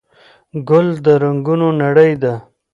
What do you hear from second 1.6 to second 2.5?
نړۍ ده.